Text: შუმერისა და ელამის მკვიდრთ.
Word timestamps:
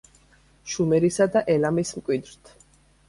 შუმერისა 0.75 1.27
და 1.35 1.43
ელამის 1.57 1.93
მკვიდრთ. 1.99 2.55